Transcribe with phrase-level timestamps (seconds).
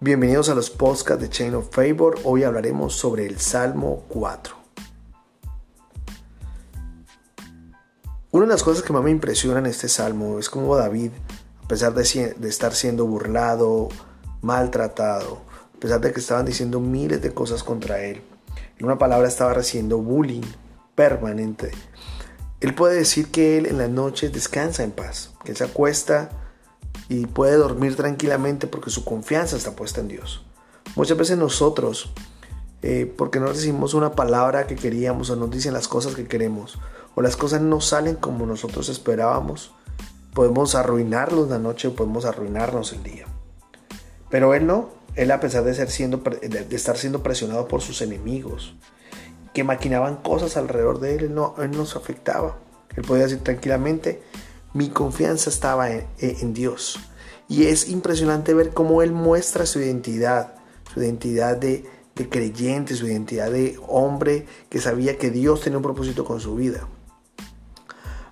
[0.00, 2.20] Bienvenidos a los podcasts de Chain of Favor.
[2.22, 4.54] Hoy hablaremos sobre el Salmo 4.
[8.30, 11.10] Una de las cosas que más me impresiona en este salmo es cómo David,
[11.64, 12.02] a pesar de,
[12.48, 13.88] estar siendo burlado,
[14.40, 15.40] maltratado,
[15.76, 18.22] a pesar de que estaban diciendo miles de cosas contra él,
[18.78, 20.46] en una palabra estaba recibiendo bullying
[20.94, 21.72] permanente.
[22.60, 26.47] Él puede decir que él en las noches descansa en paz, que se acuesta
[27.08, 30.44] y puede dormir tranquilamente porque su confianza está puesta en Dios.
[30.96, 32.12] Muchas veces nosotros,
[32.82, 36.78] eh, porque no recibimos una palabra que queríamos o nos dicen las cosas que queremos,
[37.14, 39.72] o las cosas no salen como nosotros esperábamos,
[40.34, 43.26] podemos arruinarnos la noche o podemos arruinarnos el día.
[44.30, 48.02] Pero Él no, Él a pesar de, ser siendo, de estar siendo presionado por sus
[48.02, 48.74] enemigos,
[49.54, 52.58] que maquinaban cosas alrededor de Él, no, él no se afectaba.
[52.94, 54.22] Él podía decir tranquilamente,
[54.72, 56.98] mi confianza estaba en, Dios.
[57.48, 60.54] Y es impresionante ver cómo Él muestra su identidad,
[60.92, 65.82] su identidad de, de creyente, su identidad de hombre que sabía que Dios tenía un
[65.82, 66.86] propósito con su vida.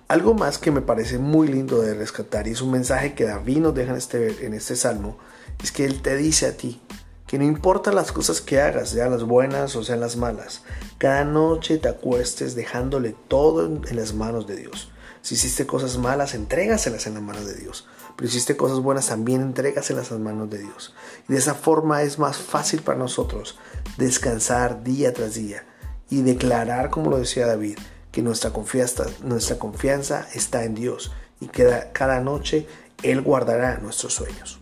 [0.07, 3.57] Algo más que me parece muy lindo de rescatar y es un mensaje que David
[3.57, 5.17] nos deja en este, en este salmo,
[5.61, 6.79] es que Él te dice a ti
[7.27, 10.63] que no importa las cosas que hagas, sean las buenas o sean las malas,
[10.97, 14.91] cada noche te acuestes dejándole todo en las manos de Dios.
[15.21, 17.85] Si hiciste cosas malas, entrégaselas en las manos de Dios.
[18.15, 20.95] Pero si hiciste cosas buenas, también entrégaselas en las manos de Dios.
[21.27, 23.59] Y de esa forma es más fácil para nosotros
[23.97, 25.65] descansar día tras día
[26.09, 27.77] y declarar, como lo decía David,
[28.11, 32.65] que nuestra confianza, nuestra confianza está en Dios y que cada noche
[33.03, 34.59] Él guardará nuestros sueños.